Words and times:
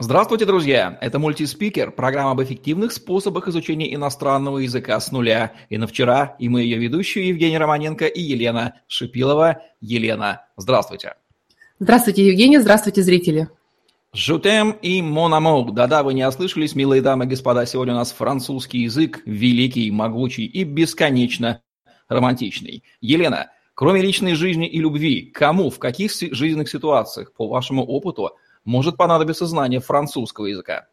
Здравствуйте, 0.00 0.44
друзья! 0.44 0.96
Это 1.00 1.18
мультиспикер, 1.18 1.90
программа 1.90 2.30
об 2.30 2.40
эффективных 2.40 2.92
способах 2.92 3.48
изучения 3.48 3.92
иностранного 3.92 4.58
языка 4.58 5.00
с 5.00 5.10
нуля. 5.10 5.54
И 5.70 5.76
на 5.76 5.88
вчера, 5.88 6.36
и 6.38 6.48
мы 6.48 6.62
ее 6.62 6.78
ведущие 6.78 7.26
Евгений 7.26 7.58
Романенко 7.58 8.06
и 8.06 8.20
Елена 8.20 8.74
Шипилова. 8.86 9.60
Елена, 9.80 10.46
здравствуйте! 10.56 11.14
Здравствуйте, 11.80 12.24
Евгений, 12.28 12.58
здравствуйте, 12.58 13.02
зрители! 13.02 13.48
Жутем 14.12 14.70
и 14.70 15.02
Мономог. 15.02 15.74
Да-да, 15.74 16.04
вы 16.04 16.14
не 16.14 16.24
ослышались, 16.24 16.76
милые 16.76 17.02
дамы 17.02 17.24
и 17.24 17.28
господа. 17.28 17.66
Сегодня 17.66 17.94
у 17.94 17.96
нас 17.96 18.12
французский 18.12 18.82
язык, 18.82 19.20
великий, 19.26 19.90
могучий 19.90 20.46
и 20.46 20.62
бесконечно 20.62 21.60
романтичный. 22.08 22.84
Елена, 23.00 23.50
кроме 23.74 24.00
личной 24.00 24.36
жизни 24.36 24.68
и 24.68 24.78
любви, 24.78 25.22
кому, 25.22 25.70
в 25.70 25.80
каких 25.80 26.12
жизненных 26.12 26.70
ситуациях, 26.70 27.32
по 27.32 27.48
вашему 27.48 27.84
опыту, 27.84 28.30
может 28.68 28.98
понадобиться 28.98 29.46
знание 29.46 29.80
французского 29.80 30.44
языка. 30.44 30.88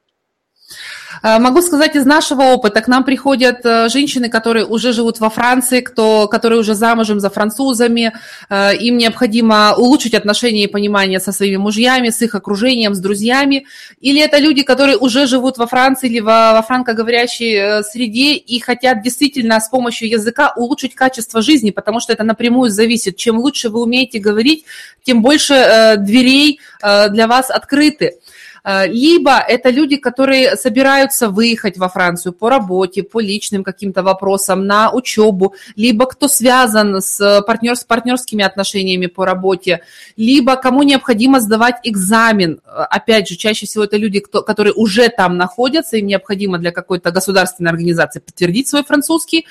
Э, 1.23 1.39
могу 1.39 1.61
сказать 1.61 1.95
из 1.95 2.05
нашего 2.05 2.43
опыта, 2.43 2.81
к 2.81 2.87
нам 2.87 3.03
приходят 3.03 3.65
э, 3.65 3.89
женщины, 3.89 4.29
которые 4.29 4.65
уже 4.65 4.93
живут 4.93 5.19
во 5.19 5.29
Франции, 5.29 5.81
кто, 5.81 6.27
которые 6.27 6.59
уже 6.59 6.75
замужем 6.75 7.19
за 7.19 7.29
французами, 7.29 8.13
э, 8.49 8.75
им 8.77 8.97
необходимо 8.97 9.75
улучшить 9.75 10.13
отношения 10.13 10.63
и 10.63 10.67
понимание 10.67 11.19
со 11.19 11.31
своими 11.31 11.57
мужьями, 11.57 12.09
с 12.09 12.21
их 12.21 12.35
окружением, 12.35 12.95
с 12.95 12.99
друзьями, 12.99 13.65
или 14.01 14.21
это 14.21 14.37
люди, 14.37 14.63
которые 14.63 14.97
уже 14.97 15.27
живут 15.27 15.57
во 15.57 15.67
Франции 15.67 16.09
или 16.09 16.19
во, 16.19 16.53
во 16.53 16.61
франкоговорящей 16.61 17.83
среде 17.83 18.33
и 18.35 18.59
хотят 18.59 19.01
действительно 19.01 19.59
с 19.59 19.69
помощью 19.69 20.09
языка 20.09 20.53
улучшить 20.55 20.95
качество 20.95 21.41
жизни, 21.41 21.71
потому 21.71 21.99
что 21.99 22.13
это 22.13 22.23
напрямую 22.23 22.71
зависит. 22.71 23.17
Чем 23.17 23.37
лучше 23.37 23.69
вы 23.69 23.81
умеете 23.81 24.19
говорить, 24.19 24.65
тем 25.03 25.21
больше 25.21 25.95
дверей 25.99 26.59
для 26.81 27.27
вас 27.27 27.49
открыты. 27.49 28.17
Э, 28.65 28.87
либо 28.87 29.37
это 29.37 29.69
люди, 29.69 29.97
которые 29.97 30.55
собираются 30.55 31.29
выехать 31.29 31.77
во 31.77 31.87
Францию 31.87 32.33
по 32.33 32.49
работе, 32.49 33.03
по 33.03 33.19
личным 33.19 33.63
каким-то 33.63 34.01
вопросам, 34.01 34.65
на 34.65 34.91
учебу, 34.91 35.53
либо 35.75 36.07
кто 36.07 36.27
связан 36.27 36.99
с, 37.01 37.41
партнер, 37.45 37.75
с 37.75 37.83
партнерскими 37.83 38.43
отношениями 38.43 39.05
по 39.05 39.25
работе, 39.25 39.81
либо 40.17 40.55
кому 40.55 40.81
необходимо 40.83 41.39
сдавать 41.39 41.75
экзамен. 41.83 42.59
Опять 42.65 43.29
же, 43.29 43.35
чаще 43.35 43.67
всего 43.67 43.83
это 43.83 43.97
люди, 43.97 44.19
кто, 44.19 44.41
которые 44.41 44.73
уже 44.73 45.09
там 45.09 45.37
находятся, 45.37 45.97
им 45.97 46.07
необходимо 46.07 46.57
для 46.57 46.71
какой-то 46.71 47.11
государственной 47.11 47.69
организации 47.69 48.19
подтвердить 48.19 48.67
свой 48.67 48.83
французский. 48.83 49.45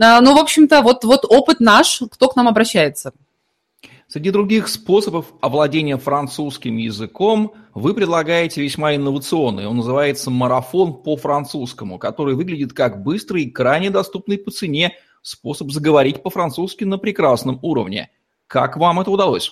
Э, 0.00 0.20
ну, 0.20 0.34
в 0.34 0.38
общем-то, 0.38 0.82
вот, 0.82 1.02
вот 1.02 1.24
опыт 1.28 1.58
наш, 1.58 2.02
кто 2.10 2.28
к 2.28 2.36
нам 2.36 2.46
обращается. 2.46 3.12
Среди 4.14 4.30
других 4.30 4.68
способов 4.68 5.26
овладения 5.40 5.96
французским 5.96 6.76
языком 6.76 7.52
вы 7.74 7.94
предлагаете 7.94 8.62
весьма 8.62 8.94
инновационный. 8.94 9.66
Он 9.66 9.78
называется 9.78 10.30
«Марафон 10.30 11.02
по-французскому», 11.02 11.98
который 11.98 12.36
выглядит 12.36 12.72
как 12.72 13.02
быстрый 13.02 13.42
и 13.42 13.50
крайне 13.50 13.90
доступный 13.90 14.38
по 14.38 14.52
цене 14.52 14.92
способ 15.20 15.72
заговорить 15.72 16.22
по-французски 16.22 16.84
на 16.84 16.96
прекрасном 16.96 17.58
уровне. 17.62 18.08
Как 18.46 18.76
вам 18.76 19.00
это 19.00 19.10
удалось? 19.10 19.50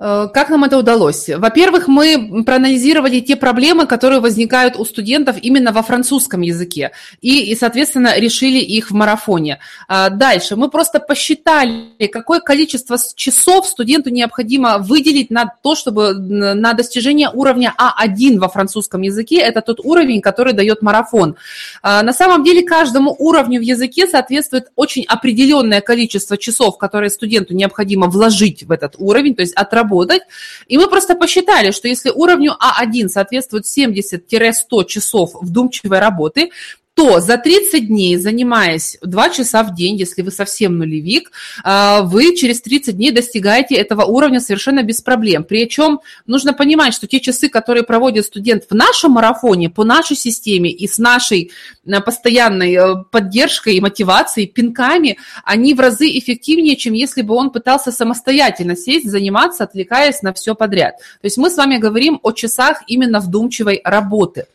Э, 0.00 0.28
как 0.32 0.48
нам 0.48 0.64
это 0.64 0.78
удалось? 0.78 1.28
Во-первых, 1.28 1.88
мы 1.88 2.44
проанализировали 2.44 3.20
те 3.20 3.34
проблемы, 3.36 3.86
которые 3.86 4.20
возникают 4.20 4.76
у 4.76 4.84
студентов 4.84 5.36
именно 5.42 5.72
во 5.72 5.82
французском 5.82 6.40
языке, 6.40 6.92
и, 7.20 7.50
и 7.50 7.56
соответственно, 7.56 8.18
решили 8.18 8.58
их 8.58 8.90
в 8.90 8.94
марафоне. 8.94 9.58
А 9.88 10.08
дальше 10.10 10.54
мы 10.54 10.70
просто 10.70 11.00
посчитали, 11.00 12.06
какое 12.12 12.40
количество 12.40 12.96
часов 13.16 13.66
студенту 13.66 14.10
необходимо 14.10 14.78
выделить 14.78 15.30
на 15.30 15.52
то, 15.62 15.74
чтобы 15.74 16.14
на 16.14 16.74
достижение 16.74 17.30
уровня 17.32 17.74
А1 17.76 18.38
во 18.38 18.48
французском 18.48 19.02
языке. 19.02 19.38
Это 19.38 19.62
тот 19.62 19.80
уровень, 19.80 20.20
который 20.20 20.52
дает 20.52 20.80
марафон. 20.80 21.36
А 21.82 22.02
на 22.02 22.12
самом 22.12 22.44
деле 22.44 22.62
каждому 22.62 23.16
уровню 23.18 23.58
в 23.58 23.62
языке 23.62 24.06
соответствует 24.06 24.70
очень 24.76 25.04
определенное 25.08 25.80
количество 25.80 26.36
часов, 26.36 26.78
которые 26.78 27.10
студенту 27.10 27.54
необходимо 27.54 28.06
вложить 28.06 28.62
в 28.62 28.70
этот 28.70 28.94
уровень, 28.98 29.34
то 29.34 29.42
есть 29.42 29.54
отработать 29.54 29.87
работать. 29.88 30.22
И 30.68 30.78
мы 30.78 30.88
просто 30.88 31.14
посчитали, 31.14 31.72
что 31.72 31.88
если 31.88 32.10
уровню 32.10 32.56
А1 32.60 33.08
соответствует 33.08 33.64
70-100 33.64 34.86
часов 34.86 35.30
вдумчивой 35.40 35.98
работы, 35.98 36.50
то 36.98 37.20
за 37.20 37.38
30 37.38 37.86
дней, 37.86 38.16
занимаясь 38.16 38.98
2 39.02 39.30
часа 39.30 39.62
в 39.62 39.72
день, 39.72 39.94
если 39.94 40.22
вы 40.22 40.32
совсем 40.32 40.78
нулевик, 40.78 41.30
а, 41.62 42.02
вы 42.02 42.34
через 42.34 42.60
30 42.60 42.96
дней 42.96 43.12
достигаете 43.12 43.76
этого 43.76 44.02
уровня 44.02 44.40
совершенно 44.40 44.82
без 44.82 45.00
проблем. 45.00 45.44
Причем 45.44 46.00
нужно 46.26 46.54
понимать, 46.54 46.94
что 46.94 47.06
те 47.06 47.20
часы, 47.20 47.48
которые 47.48 47.84
проводит 47.84 48.24
студент 48.24 48.64
в 48.68 48.74
нашем 48.74 49.12
марафоне, 49.12 49.70
по 49.70 49.84
нашей 49.84 50.16
системе 50.16 50.72
и 50.72 50.88
с 50.88 50.98
нашей 50.98 51.52
э, 51.86 52.00
постоянной 52.00 52.74
э, 52.74 53.04
поддержкой 53.12 53.76
и 53.76 53.80
мотивацией, 53.80 54.48
пинками, 54.48 55.18
они 55.44 55.74
в 55.74 55.80
разы 55.80 56.08
эффективнее, 56.18 56.74
чем 56.74 56.94
если 56.94 57.22
бы 57.22 57.36
он 57.36 57.52
пытался 57.52 57.92
самостоятельно 57.92 58.74
сесть, 58.74 59.08
заниматься, 59.08 59.62
отвлекаясь 59.62 60.22
на 60.22 60.32
все 60.32 60.56
подряд. 60.56 60.96
То 60.98 61.26
есть 61.26 61.36
мы 61.36 61.48
с 61.48 61.56
вами 61.56 61.76
говорим 61.76 62.18
о 62.24 62.32
часах 62.32 62.82
именно 62.88 63.20
вдумчивой 63.20 63.82
работы. 63.84 64.46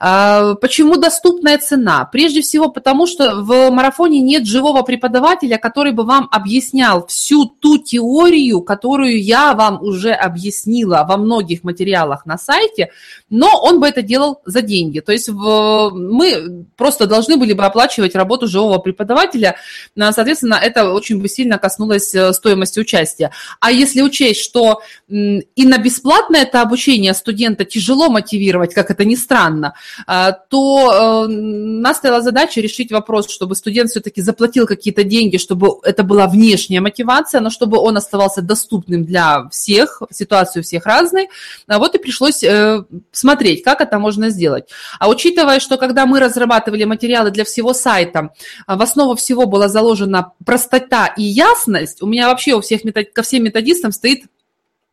А, 0.00 0.54
почему 0.56 0.96
доступная 0.96 1.58
цена? 1.58 1.75
Прежде 2.10 2.42
всего 2.42 2.68
потому, 2.68 3.06
что 3.06 3.42
в 3.42 3.70
марафоне 3.70 4.20
нет 4.20 4.46
живого 4.46 4.82
преподавателя, 4.82 5.58
который 5.58 5.92
бы 5.92 6.04
вам 6.04 6.28
объяснял 6.30 7.06
всю 7.06 7.46
ту 7.46 7.78
теорию, 7.78 8.62
которую 8.62 9.22
я 9.22 9.54
вам 9.54 9.82
уже 9.82 10.12
объяснила 10.12 11.04
во 11.08 11.16
многих 11.16 11.64
материалах 11.64 12.26
на 12.26 12.38
сайте, 12.38 12.90
но 13.30 13.50
он 13.60 13.80
бы 13.80 13.88
это 13.88 14.02
делал 14.02 14.40
за 14.44 14.62
деньги. 14.62 15.00
То 15.00 15.12
есть 15.12 15.28
мы 15.28 16.66
просто 16.76 17.06
должны 17.06 17.36
были 17.36 17.52
бы 17.52 17.64
оплачивать 17.64 18.14
работу 18.14 18.46
живого 18.46 18.78
преподавателя, 18.78 19.56
а, 19.98 20.12
соответственно, 20.12 20.58
это 20.62 20.92
очень 20.92 21.20
бы 21.20 21.28
сильно 21.28 21.58
коснулось 21.58 22.14
э, 22.14 22.32
стоимости 22.32 22.80
участия. 22.80 23.30
А 23.60 23.70
если 23.70 24.02
учесть, 24.02 24.40
что 24.40 24.80
и 25.08 25.66
на 25.66 25.78
бесплатное 25.78 26.42
это 26.42 26.62
обучение 26.62 27.14
студента 27.14 27.64
тяжело 27.64 28.08
мотивировать, 28.08 28.74
как 28.74 28.90
это 28.90 29.04
ни 29.04 29.14
странно, 29.14 29.74
а, 30.06 30.32
то 30.32 31.26
э, 31.26 31.28
нас 31.66 31.98
стояла 31.98 32.22
задача 32.22 32.60
решить 32.60 32.92
вопрос, 32.92 33.28
чтобы 33.30 33.54
студент 33.54 33.90
все-таки 33.90 34.22
заплатил 34.22 34.66
какие-то 34.66 35.04
деньги, 35.04 35.36
чтобы 35.36 35.68
это 35.82 36.02
была 36.02 36.26
внешняя 36.26 36.80
мотивация, 36.80 37.40
но 37.40 37.50
чтобы 37.50 37.78
он 37.78 37.96
оставался 37.96 38.42
доступным 38.42 39.04
для 39.04 39.48
всех, 39.50 40.02
ситуация 40.10 40.60
у 40.60 40.64
всех 40.64 40.86
разная. 40.86 41.28
А 41.66 41.78
вот 41.78 41.94
и 41.94 41.98
пришлось 41.98 42.42
э, 42.42 42.84
смотреть, 43.12 43.62
как 43.62 43.80
это 43.80 43.98
можно 43.98 44.30
сделать. 44.30 44.68
А 44.98 45.08
учитывая, 45.08 45.60
что 45.60 45.76
когда 45.76 46.06
мы 46.06 46.20
разрабатывали 46.20 46.84
материалы 46.84 47.30
для 47.30 47.44
всего 47.44 47.74
сайта, 47.74 48.30
в 48.66 48.80
основу 48.80 49.16
всего 49.16 49.46
была 49.46 49.68
заложена 49.68 50.32
простота 50.44 51.06
и 51.06 51.22
ясность, 51.22 52.02
у 52.02 52.06
меня 52.06 52.28
вообще 52.28 52.54
у 52.54 52.60
всех 52.60 52.84
метод... 52.84 53.12
ко 53.12 53.22
всем 53.22 53.44
методистам 53.44 53.92
стоит 53.92 54.24
а, 54.24 54.35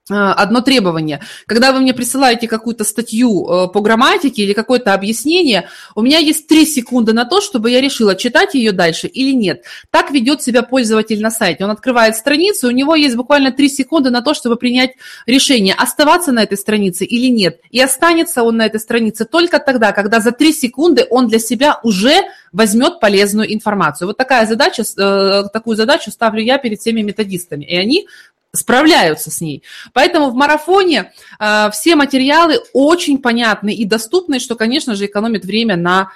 одно 0.09 0.61
требование. 0.61 1.21
Когда 1.45 1.71
вы 1.71 1.79
мне 1.79 1.93
присылаете 1.93 2.47
какую-то 2.47 2.83
статью 2.83 3.47
э, 3.47 3.67
по 3.69 3.79
грамматике 3.79 4.43
или 4.43 4.53
какое-то 4.53 4.93
объяснение, 4.93 5.69
у 5.95 6.01
меня 6.01 6.17
есть 6.17 6.47
три 6.47 6.65
секунды 6.65 7.13
на 7.13 7.23
то, 7.23 7.39
чтобы 7.39 7.71
я 7.71 7.79
решила, 7.79 8.15
читать 8.15 8.53
ее 8.53 8.73
дальше 8.73 9.07
или 9.07 9.33
нет. 9.33 9.63
Так 9.91 10.11
ведет 10.11 10.41
себя 10.41 10.61
пользователь 10.61 11.21
на 11.21 11.31
сайте. 11.31 11.63
Он 11.63 11.71
открывает 11.71 12.17
страницу, 12.17 12.67
у 12.67 12.71
него 12.71 12.95
есть 12.95 13.15
буквально 13.15 13.51
три 13.53 13.69
секунды 13.69 14.09
на 14.09 14.21
то, 14.21 14.33
чтобы 14.33 14.57
принять 14.57 14.91
решение, 15.25 15.73
оставаться 15.73 16.33
на 16.33 16.43
этой 16.43 16.57
странице 16.57 17.05
или 17.05 17.27
нет. 17.27 17.61
И 17.71 17.79
останется 17.79 18.43
он 18.43 18.57
на 18.57 18.65
этой 18.65 18.81
странице 18.81 19.23
только 19.23 19.59
тогда, 19.59 19.93
когда 19.93 20.19
за 20.19 20.33
три 20.33 20.51
секунды 20.51 21.07
он 21.09 21.27
для 21.27 21.39
себя 21.39 21.79
уже 21.81 22.23
возьмет 22.51 22.99
полезную 22.99 23.53
информацию. 23.53 24.07
Вот 24.07 24.17
такая 24.17 24.45
задача, 24.47 24.83
э, 24.83 25.43
такую 25.53 25.77
задачу 25.77 26.11
ставлю 26.11 26.41
я 26.41 26.57
перед 26.57 26.81
всеми 26.81 27.01
методистами. 27.01 27.63
И 27.63 27.75
они 27.75 28.07
справляются 28.53 29.31
с 29.31 29.41
ней. 29.41 29.63
Поэтому 29.93 30.29
в 30.29 30.35
марафоне 30.35 31.11
э, 31.39 31.69
все 31.71 31.95
материалы 31.95 32.59
очень 32.73 33.17
понятны 33.17 33.73
и 33.73 33.83
доступны, 33.83 34.39
что, 34.39 34.55
конечно 34.55 34.95
же, 34.95 35.07
экономит 35.07 35.43
время 35.43 35.75
на 35.75 36.11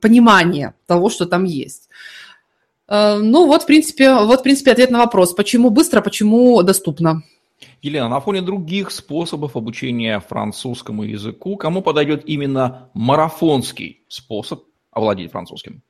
понимание 0.00 0.74
того, 0.86 1.10
что 1.10 1.26
там 1.26 1.44
есть. 1.44 1.90
Э, 2.88 3.18
ну 3.18 3.46
вот, 3.46 3.64
в 3.64 3.66
принципе, 3.66 4.14
вот, 4.14 4.40
в 4.40 4.42
принципе, 4.42 4.72
ответ 4.72 4.90
на 4.90 4.98
вопрос, 4.98 5.34
почему 5.34 5.70
быстро, 5.70 6.00
почему 6.00 6.62
доступно. 6.62 7.22
Елена, 7.82 8.08
на 8.08 8.20
фоне 8.20 8.42
других 8.42 8.90
способов 8.90 9.56
обучения 9.56 10.18
французскому 10.20 11.02
языку, 11.02 11.56
кому 11.56 11.82
подойдет 11.82 12.22
именно 12.26 12.90
марафонский 12.94 14.00
способ 14.08 14.64
овладеть 14.90 15.30
французским? 15.30 15.82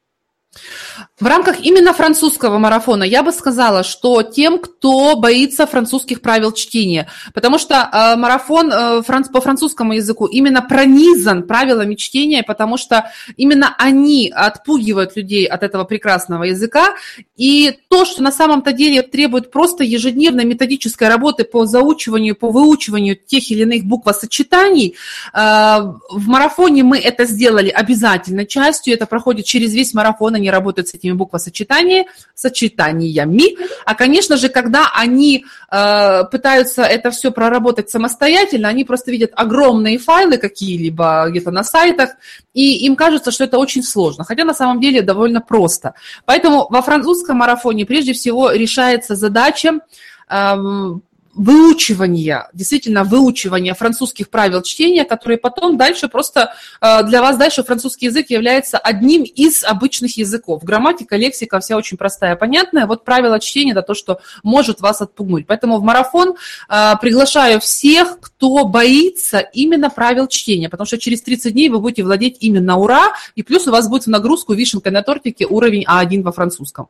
В 1.19 1.27
рамках 1.27 1.61
именно 1.61 1.95
французского 1.95 2.59
марафона 2.59 3.05
я 3.05 3.23
бы 3.23 3.33
сказала, 3.33 3.85
что 3.85 4.23
тем, 4.23 4.59
кто 4.59 5.17
боится 5.17 5.67
французских 5.67 6.21
правил 6.21 6.53
чтения, 6.53 7.09
потому 7.33 7.59
что 7.59 7.75
э, 7.75 8.17
марафон 8.17 8.71
э, 8.71 9.03
франц, 9.03 9.29
по 9.29 9.41
французскому 9.41 9.95
языку 9.95 10.27
именно 10.27 10.61
пронизан 10.61 11.45
правилами 11.47 11.95
чтения, 11.95 12.43
потому 12.43 12.77
что 12.77 13.11
именно 13.37 13.75
они 13.79 14.31
отпугивают 14.35 15.17
людей 15.17 15.47
от 15.47 15.63
этого 15.63 15.85
прекрасного 15.85 16.45
языка, 16.45 16.97
и 17.37 17.79
то, 17.89 18.05
что 18.05 18.23
на 18.23 18.33
самом-то 18.33 18.73
деле 18.73 19.03
требует 19.03 19.51
просто 19.51 19.85
ежедневной 19.85 20.45
методической 20.45 21.09
работы 21.09 21.45
по 21.45 21.65
заучиванию, 21.65 22.35
по 22.37 22.51
выучиванию 22.51 23.17
тех 23.17 23.51
или 23.51 23.63
иных 23.63 23.85
буквосочетаний, 23.85 24.97
э, 25.33 25.39
в 25.39 26.29
марафоне 26.29 26.83
мы 26.83 26.99
это 26.99 27.25
сделали 27.25 27.71
обязательной 27.71 28.47
частью, 28.47 28.93
это 28.93 29.07
проходит 29.07 29.47
через 29.47 29.73
весь 29.73 29.95
марафон, 29.95 30.42
они 30.43 30.51
работают 30.51 30.89
с 30.89 30.95
этими 30.95 31.13
буквосочетаниями, 31.13 32.09
сочетаниями. 32.35 33.57
А, 33.85 33.95
конечно 33.95 34.37
же, 34.37 34.49
когда 34.49 34.91
они 34.95 35.45
э, 35.71 36.25
пытаются 36.31 36.83
это 36.83 37.11
все 37.11 37.31
проработать 37.31 37.91
самостоятельно, 37.91 38.69
они 38.69 38.85
просто 38.85 39.11
видят 39.11 39.31
огромные 39.35 39.99
файлы 39.99 40.39
какие-либо 40.39 41.27
где-то 41.31 41.51
на 41.51 41.65
сайтах, 41.65 42.11
и 42.55 42.85
им 42.87 42.97
кажется, 42.97 43.31
что 43.31 43.45
это 43.45 43.59
очень 43.59 43.83
сложно, 43.83 44.25
хотя 44.25 44.45
на 44.45 44.55
самом 44.55 44.81
деле 44.81 45.03
довольно 45.03 45.41
просто. 45.41 45.95
Поэтому 46.27 46.67
во 46.69 46.83
французском 46.83 47.39
марафоне 47.39 47.87
прежде 47.87 48.13
всего 48.13 48.51
решается 48.51 49.15
задача 49.15 49.81
эм, 50.29 51.03
выучивания, 51.35 52.49
действительно 52.53 53.05
выучивания 53.05 53.75
французских 53.75 54.29
правил 54.29 54.63
чтения, 54.63 55.05
которые 55.05 55.39
потом 55.39 55.77
дальше 55.77 56.09
просто 56.09 56.53
э, 56.81 57.05
для 57.05 57.23
вас 57.23 57.37
дальше 57.37 57.63
французский 57.63 58.07
язык 58.07 58.29
является 58.31 58.79
одним 58.79 59.23
из 59.23 59.65
обычных 59.65 60.19
языков. 60.19 60.63
Грамматика, 60.63 61.17
лексика 61.17 61.61
вся 61.61 61.77
очень 61.77 61.97
простая, 61.97 62.37
понятная. 62.37 62.87
Вот 62.87 63.05
правила 63.05 63.41
чтения– 63.41 63.73
это 63.73 63.83
то, 63.83 63.95
что 63.95 64.21
может 64.43 64.81
вас 64.81 65.01
отпугнуть. 65.01 65.47
Поэтому 65.47 65.79
в 65.79 65.83
марафон 65.83 66.35
э, 66.69 66.93
приглашаю 67.01 67.61
всех, 67.61 68.21
кто 68.21 68.65
боится 68.67 69.39
именно 69.39 69.89
правил 69.89 70.29
чтения, 70.29 70.69
потому 70.69 70.87
что 70.87 70.99
через 70.99 71.23
30 71.23 71.53
дней 71.53 71.69
вы 71.71 71.81
будете 71.81 72.03
владеть 72.03 72.37
именно 72.41 72.77
ура, 72.79 73.13
и 73.35 73.43
плюс 73.43 73.67
у 73.67 73.71
вас 73.71 73.89
будет 73.89 74.05
в 74.05 74.09
нагрузку 74.09 74.53
вишенка 74.53 74.91
на 74.91 75.03
тортике 75.03 75.47
уровень 75.47 75.85
А1 75.89 76.23
во 76.23 76.33
французском. 76.33 76.89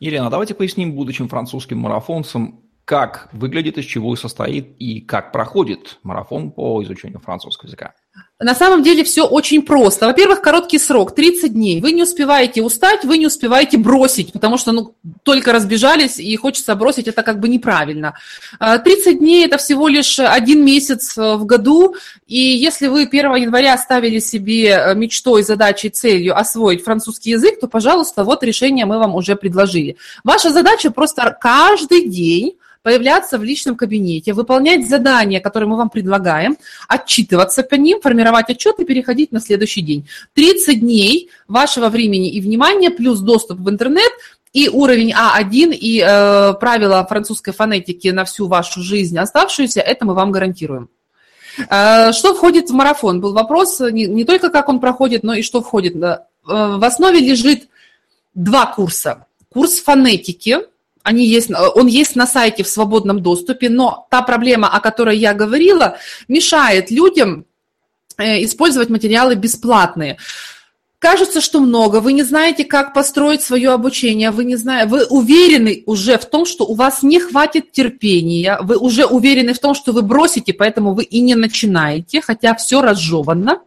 Елена, 0.00 0.28
давайте 0.28 0.54
поясним 0.54 0.92
будущим 0.92 1.28
французским 1.28 1.78
марафонцам, 1.78 2.60
как 2.84 3.28
выглядит, 3.32 3.78
из 3.78 3.86
чего 3.86 4.14
состоит 4.14 4.76
и 4.78 5.00
как 5.00 5.32
проходит 5.32 5.98
марафон 6.02 6.50
по 6.50 6.82
изучению 6.82 7.20
французского 7.20 7.68
языка? 7.68 7.94
На 8.40 8.54
самом 8.54 8.82
деле 8.82 9.04
все 9.04 9.24
очень 9.24 9.62
просто. 9.62 10.06
Во-первых, 10.06 10.42
короткий 10.42 10.78
срок, 10.78 11.14
30 11.14 11.52
дней. 11.54 11.80
Вы 11.80 11.92
не 11.92 12.02
успеваете 12.02 12.62
устать, 12.62 13.04
вы 13.04 13.16
не 13.16 13.26
успеваете 13.26 13.78
бросить, 13.78 14.32
потому 14.32 14.58
что 14.58 14.72
ну, 14.72 14.94
только 15.22 15.52
разбежались 15.52 16.18
и 16.18 16.36
хочется 16.36 16.74
бросить, 16.74 17.08
это 17.08 17.22
как 17.22 17.40
бы 17.40 17.48
неправильно. 17.48 18.14
30 18.60 19.06
а, 19.06 19.12
дней– 19.18 19.44
это 19.46 19.56
всего 19.56 19.88
лишь 19.88 20.18
один 20.18 20.64
месяц 20.64 21.16
э, 21.16 21.36
в 21.36 21.46
году, 21.46 21.94
и 22.26 22.38
если 22.38 22.88
вы 22.88 23.04
1 23.04 23.34
января 23.36 23.78
ставили 23.78 24.18
себе 24.18 24.68
э, 24.68 24.94
мечтой, 24.94 25.42
задачей, 25.42 25.88
целью 25.88 26.36
освоить 26.36 26.84
французский 26.84 27.30
язык, 27.30 27.60
то, 27.60 27.68
пожалуйста, 27.68 28.24
вот 28.24 28.42
решение 28.42 28.84
мы 28.84 28.98
вам 28.98 29.14
уже 29.14 29.36
предложили. 29.36 29.96
Ваша 30.22 30.50
задача 30.50 30.90
просто 30.90 31.36
каждый 31.40 32.08
день 32.08 32.58
появляться 32.84 33.38
в 33.38 33.42
личном 33.42 33.76
кабинете, 33.76 34.34
выполнять 34.34 34.86
задания, 34.86 35.40
которые 35.40 35.68
мы 35.68 35.76
вам 35.76 35.88
предлагаем, 35.88 36.56
отчитываться 36.86 37.62
по 37.62 37.76
ним, 37.76 38.00
формировать 38.00 38.50
отчет 38.50 38.78
и 38.78 38.84
переходить 38.84 39.32
на 39.32 39.40
следующий 39.40 39.80
день. 39.80 40.06
30 40.34 40.80
дней 40.80 41.30
вашего 41.48 41.88
времени 41.88 42.30
и 42.30 42.42
внимания 42.42 42.90
плюс 42.90 43.20
доступ 43.20 43.58
в 43.58 43.70
интернет 43.70 44.12
и 44.52 44.68
уровень 44.68 45.12
А1, 45.12 45.74
и 45.74 46.04
э, 46.06 46.52
правила 46.60 47.04
французской 47.08 47.52
фонетики 47.52 48.08
на 48.08 48.26
всю 48.26 48.48
вашу 48.48 48.82
жизнь 48.82 49.18
оставшуюся, 49.18 49.80
это 49.80 50.04
мы 50.04 50.12
вам 50.12 50.30
гарантируем. 50.30 50.90
Э, 51.70 52.12
что 52.12 52.34
входит 52.34 52.68
в 52.68 52.74
марафон? 52.74 53.22
Был 53.22 53.32
вопрос 53.32 53.80
не, 53.80 54.04
не 54.06 54.24
только 54.24 54.50
как 54.50 54.68
он 54.68 54.78
проходит, 54.78 55.22
но 55.22 55.32
и 55.32 55.40
что 55.40 55.62
входит. 55.62 55.96
Э, 55.96 56.18
в 56.44 56.84
основе 56.84 57.18
лежит 57.18 57.66
два 58.34 58.66
курса. 58.66 59.26
Курс 59.48 59.80
фонетики, 59.80 60.58
они 61.04 61.26
есть, 61.26 61.50
он 61.50 61.86
есть 61.86 62.16
на 62.16 62.26
сайте 62.26 62.64
в 62.64 62.68
свободном 62.68 63.20
доступе, 63.20 63.68
но 63.68 64.06
та 64.10 64.22
проблема, 64.22 64.68
о 64.68 64.80
которой 64.80 65.16
я 65.18 65.34
говорила, 65.34 65.98
мешает 66.28 66.90
людям 66.90 67.44
э, 68.16 68.42
использовать 68.42 68.88
материалы 68.88 69.34
бесплатные. 69.34 70.16
Кажется, 70.98 71.42
что 71.42 71.60
много, 71.60 72.00
вы 72.00 72.14
не 72.14 72.22
знаете, 72.22 72.64
как 72.64 72.94
построить 72.94 73.42
свое 73.42 73.72
обучение, 73.72 74.30
вы 74.30 74.46
не 74.46 74.56
знаете, 74.56 74.88
вы 74.88 75.04
уверены 75.04 75.82
уже 75.84 76.16
в 76.16 76.24
том, 76.24 76.46
что 76.46 76.64
у 76.64 76.74
вас 76.74 77.02
не 77.02 77.20
хватит 77.20 77.72
терпения, 77.72 78.58
вы 78.62 78.78
уже 78.78 79.04
уверены 79.04 79.52
в 79.52 79.58
том, 79.58 79.74
что 79.74 79.92
вы 79.92 80.00
бросите, 80.00 80.54
поэтому 80.54 80.94
вы 80.94 81.02
и 81.02 81.20
не 81.20 81.34
начинаете, 81.34 82.22
хотя 82.22 82.54
все 82.54 82.80
разжевано. 82.80 83.60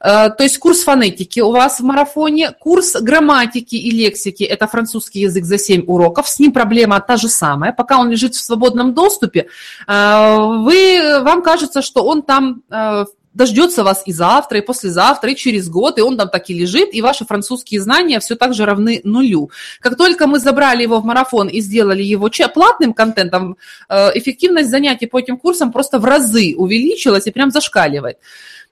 Э, 0.00 0.30
то 0.30 0.42
есть 0.42 0.58
курс 0.58 0.82
фонетики 0.82 1.40
у 1.40 1.50
вас 1.50 1.80
в 1.80 1.84
марафоне, 1.84 2.52
курс 2.52 2.94
грамматики 3.00 3.76
и 3.76 3.90
лексики, 3.90 4.44
это 4.44 4.66
французский 4.66 5.20
язык 5.20 5.44
за 5.44 5.58
7 5.58 5.84
уроков, 5.86 6.28
с 6.28 6.38
ним 6.38 6.52
проблема 6.52 7.00
та 7.00 7.16
же 7.16 7.28
самая. 7.28 7.72
Пока 7.72 7.98
он 7.98 8.10
лежит 8.10 8.34
в 8.34 8.44
свободном 8.44 8.94
доступе, 8.94 9.46
э, 9.86 10.36
вы, 10.36 11.22
вам 11.22 11.42
кажется, 11.42 11.82
что 11.82 12.04
он 12.04 12.22
там 12.22 12.62
э, 12.70 13.04
дождется 13.32 13.82
вас 13.82 14.02
и 14.06 14.12
завтра, 14.12 14.58
и 14.58 14.60
послезавтра, 14.60 15.30
и 15.30 15.36
через 15.36 15.68
год, 15.68 15.98
и 15.98 16.02
он 16.02 16.16
там 16.16 16.28
так 16.28 16.50
и 16.50 16.54
лежит, 16.54 16.94
и 16.94 17.02
ваши 17.02 17.24
французские 17.24 17.80
знания 17.80 18.20
все 18.20 18.36
так 18.36 18.54
же 18.54 18.64
равны 18.64 19.00
нулю. 19.04 19.50
Как 19.80 19.96
только 19.96 20.26
мы 20.26 20.38
забрали 20.38 20.82
его 20.82 21.00
в 21.00 21.04
марафон 21.04 21.48
и 21.48 21.60
сделали 21.60 22.02
его 22.02 22.30
платным 22.54 22.94
контентом, 22.94 23.56
эффективность 23.90 24.70
занятий 24.70 25.06
по 25.06 25.18
этим 25.18 25.36
курсам 25.36 25.72
просто 25.72 25.98
в 25.98 26.04
разы 26.04 26.54
увеличилась 26.56 27.26
и 27.26 27.32
прям 27.32 27.50
зашкаливает. 27.50 28.18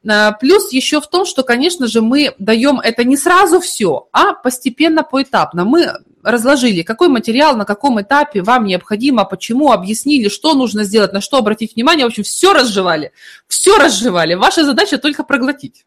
Э, 0.08 0.32
плюс 0.38 0.72
еще 0.72 1.00
в 1.00 1.08
том, 1.08 1.25
что, 1.25 1.43
конечно 1.43 1.87
же, 1.87 2.00
мы 2.00 2.34
даем 2.38 2.81
это 2.81 3.04
не 3.04 3.16
сразу 3.16 3.60
все, 3.60 4.08
а 4.12 4.34
постепенно, 4.34 5.02
поэтапно. 5.02 5.64
Мы 5.64 5.93
разложили, 6.22 6.82
какой 6.82 7.08
материал, 7.08 7.56
на 7.56 7.64
каком 7.64 8.00
этапе 8.00 8.43
вам 8.43 8.64
необходимо, 8.64 9.25
почему, 9.25 9.72
объяснили, 9.72 10.28
что 10.28 10.54
нужно 10.54 10.84
сделать, 10.84 11.12
на 11.12 11.20
что 11.20 11.38
обратить 11.38 11.75
внимание. 11.75 12.06
В 12.06 12.08
общем, 12.08 12.22
все 12.22 12.52
разжевали, 12.52 13.12
все 13.49 13.78
разжевали. 13.78 14.34
Ваша 14.34 14.64
задача 14.64 14.99
только 14.99 15.25
проглотить. 15.25 15.84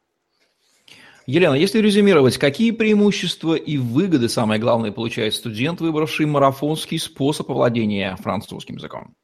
Елена, 1.27 1.55
если 1.55 1.79
резюмировать, 1.79 2.37
какие 2.37 2.69
преимущества 2.69 3.55
и 3.55 3.77
выгоды, 3.77 4.29
самое 4.29 4.61
главное, 4.61 4.91
получает 4.91 5.33
студент, 5.33 5.81
выбравший 5.81 6.27
марафонский 6.27 6.99
способ 6.99 7.49
овладения 7.49 8.15
французским 8.17 8.75
языком? 8.75 9.15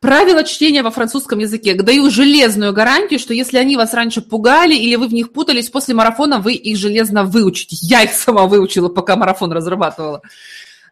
Правила 0.00 0.44
чтения 0.44 0.82
во 0.82 0.90
французском 0.90 1.38
языке. 1.38 1.74
Даю 1.74 2.10
железную 2.10 2.72
гарантию, 2.72 3.18
что 3.18 3.32
если 3.32 3.56
они 3.58 3.76
вас 3.76 3.94
раньше 3.94 4.20
пугали 4.20 4.74
или 4.74 4.94
вы 4.96 5.08
в 5.08 5.14
них 5.14 5.32
путались, 5.32 5.70
после 5.70 5.94
марафона 5.94 6.38
вы 6.38 6.52
их 6.52 6.76
железно 6.76 7.24
выучите. 7.24 7.76
Я 7.80 8.02
их 8.02 8.12
сама 8.12 8.46
выучила, 8.46 8.88
пока 8.88 9.16
марафон 9.16 9.52
разрабатывала. 9.52 10.22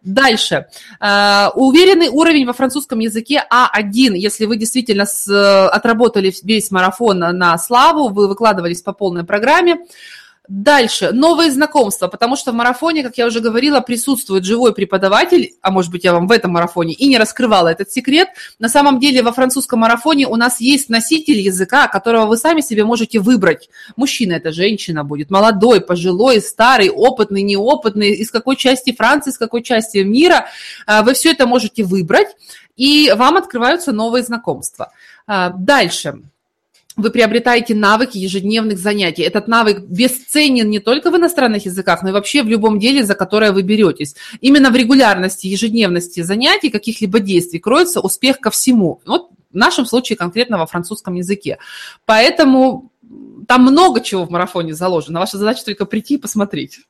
Дальше. 0.04 0.66
Uh, 1.00 1.50
уверенный 1.54 2.08
уровень 2.08 2.44
во 2.44 2.52
французском 2.52 2.98
языке 2.98 3.42
А1, 3.50 4.16
если 4.16 4.44
вы 4.44 4.58
действительно 4.58 5.06
с, 5.06 5.68
отработали 5.68 6.34
весь 6.42 6.70
марафон 6.70 7.18
на 7.18 7.56
славу, 7.56 8.08
вы 8.08 8.28
выкладывались 8.28 8.82
по 8.82 8.92
полной 8.92 9.24
программе. 9.24 9.78
Дальше, 10.46 11.10
новые 11.12 11.50
знакомства, 11.50 12.06
потому 12.06 12.36
что 12.36 12.52
в 12.52 12.54
марафоне, 12.54 13.02
как 13.02 13.16
я 13.16 13.26
уже 13.26 13.40
говорила, 13.40 13.80
присутствует 13.80 14.44
живой 14.44 14.74
преподаватель, 14.74 15.54
а 15.62 15.70
может 15.70 15.90
быть 15.90 16.04
я 16.04 16.12
вам 16.12 16.26
в 16.26 16.32
этом 16.32 16.52
марафоне 16.52 16.92
и 16.92 17.06
не 17.06 17.16
раскрывала 17.16 17.68
этот 17.68 17.90
секрет. 17.90 18.28
На 18.58 18.68
самом 18.68 19.00
деле 19.00 19.22
во 19.22 19.32
французском 19.32 19.78
марафоне 19.78 20.28
у 20.28 20.36
нас 20.36 20.60
есть 20.60 20.90
носитель 20.90 21.38
языка, 21.38 21.88
которого 21.88 22.26
вы 22.26 22.36
сами 22.36 22.60
себе 22.60 22.84
можете 22.84 23.20
выбрать. 23.20 23.70
Мужчина 23.96 24.34
это 24.34 24.52
женщина 24.52 25.02
будет, 25.02 25.30
молодой, 25.30 25.80
пожилой, 25.80 26.42
старый, 26.42 26.90
опытный, 26.90 27.40
неопытный, 27.40 28.10
из 28.10 28.30
какой 28.30 28.56
части 28.56 28.94
Франции, 28.94 29.30
из 29.30 29.38
какой 29.38 29.62
части 29.62 29.98
мира. 29.98 30.48
А, 30.86 31.02
вы 31.02 31.14
все 31.14 31.30
это 31.30 31.46
можете 31.46 31.84
выбрать, 31.84 32.28
и 32.76 33.10
вам 33.16 33.38
открываются 33.38 33.92
новые 33.92 34.22
знакомства. 34.22 34.92
А, 35.26 35.48
дальше 35.48 36.18
вы 36.96 37.10
приобретаете 37.10 37.74
навыки 37.74 38.18
ежедневных 38.18 38.78
занятий. 38.78 39.22
Этот 39.22 39.48
навык 39.48 39.80
бесценен 39.80 40.70
не 40.70 40.78
только 40.78 41.10
в 41.10 41.16
иностранных 41.16 41.66
языках, 41.66 42.02
но 42.02 42.10
и 42.10 42.12
вообще 42.12 42.42
в 42.42 42.48
любом 42.48 42.78
деле, 42.78 43.04
за 43.04 43.14
которое 43.14 43.52
вы 43.52 43.62
беретесь. 43.62 44.14
Именно 44.40 44.70
в 44.70 44.76
регулярности, 44.76 45.46
ежедневности 45.46 46.20
занятий, 46.20 46.70
каких-либо 46.70 47.20
действий 47.20 47.58
кроется 47.58 48.00
успех 48.00 48.38
ко 48.38 48.50
всему. 48.50 49.00
Вот 49.06 49.30
в 49.52 49.56
нашем 49.56 49.86
случае 49.86 50.16
конкретно 50.16 50.58
во 50.58 50.66
французском 50.66 51.14
языке. 51.14 51.58
Поэтому 52.06 52.92
там 53.48 53.62
много 53.62 54.00
чего 54.00 54.24
в 54.24 54.30
марафоне 54.30 54.74
заложено. 54.74 55.20
Ваша 55.20 55.38
задача 55.38 55.64
только 55.64 55.86
прийти 55.86 56.14
и 56.14 56.18
посмотреть. 56.18 56.80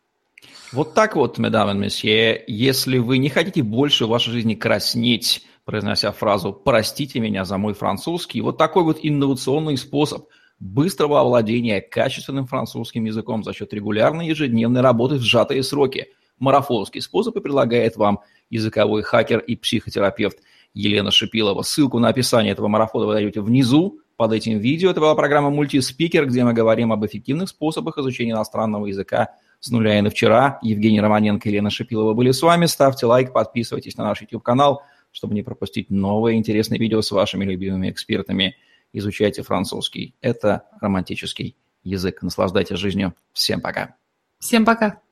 Вот 0.73 0.94
так 0.94 1.14
вот, 1.14 1.38
медам 1.38 1.70
и 1.70 1.75
месье, 1.75 2.42
если 2.46 2.99
вы 2.99 3.18
не 3.18 3.28
хотите 3.28 3.62
больше 3.62 4.06
в 4.06 4.08
вашей 4.08 4.32
жизни 4.32 4.54
краснеть, 4.54 5.46
произнося 5.64 6.12
фразу 6.12 6.52
«простите 6.52 7.21
меня 7.21 7.44
за 7.44 7.59
мой 7.59 7.75
французский», 7.75 8.40
вот 8.40 8.59
такой 8.59 8.85
вот 8.85 8.99
инновационный 9.02 9.76
способ 9.76 10.28
быстрого 10.59 11.21
овладения 11.21 11.80
качественным 11.80 12.47
французским 12.47 13.04
языком 13.04 13.42
за 13.44 13.52
счет 13.52 13.73
регулярной 13.75 14.26
ежедневной 14.26 14.80
работы 14.80 15.16
в 15.16 15.23
сжатые 15.23 15.62
сроки. 15.62 16.09
Марафонский 16.38 17.00
способ 17.00 17.37
и 17.37 17.40
предлагает 17.40 17.97
вам 17.97 18.21
языковой 18.50 19.02
хакер 19.02 19.38
и 19.38 19.56
психотерапевт 19.56 20.38
Елена 20.73 21.11
Шипилова. 21.11 21.62
Ссылку 21.62 21.99
на 21.99 22.09
описание 22.09 22.52
этого 22.52 22.68
марафона 22.68 23.06
вы 23.06 23.14
найдете 23.14 23.40
внизу 23.40 24.00
под 24.16 24.33
этим 24.33 24.59
видео. 24.59 24.90
Это 24.90 25.00
была 25.00 25.14
программа 25.14 25.50
«Мультиспикер», 25.50 26.26
где 26.26 26.44
мы 26.44 26.52
говорим 26.52 26.92
об 26.92 27.04
эффективных 27.06 27.49
способах 27.49 27.99
изучения 27.99 28.33
иностранного 28.33 28.87
языка 28.87 29.30
с 29.61 29.71
нуля 29.71 29.99
и 29.99 30.02
на 30.02 30.11
вчера. 30.11 30.59
Евгений 30.62 31.00
Романенко 31.00 31.49
и 31.49 31.52
Елена 31.52 31.71
Шипилова 31.71 32.14
были 32.14 32.33
с 32.33 32.42
вами. 32.42 32.66
Ставьте 32.66 33.06
лайк, 33.06 33.33
подписывайтесь 33.33 33.97
на 33.97 34.04
наш 34.04 34.21
YouTube-канал, 34.21 34.83
чтобы 35.14 35.35
не 35.35 35.42
пропустить 35.42 35.90
новые 35.90 36.37
интересные 36.37 36.78
видео 36.78 37.00
с 37.00 37.11
вашими 37.12 37.44
любимыми 37.44 37.88
экспертами. 37.88 38.56
Изучайте 38.92 39.42
французский. 39.42 40.16
Это 40.21 40.64
романтический 40.80 41.56
язык. 41.85 42.23
Наслаждайтесь 42.23 42.78
жизнью. 42.78 43.14
Всем 43.33 43.61
пока. 43.61 43.97
Всем 44.40 44.64
пока. 44.64 45.03